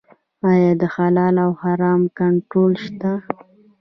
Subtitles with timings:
[0.49, 3.11] آیا د حلال او حرام کنټرول شته؟